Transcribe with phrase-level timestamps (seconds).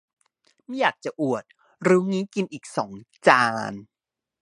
[0.65, 1.43] ไม่อยากจะอวด
[1.87, 2.91] รู้งี้กินอีกสอง
[3.27, 3.73] จาน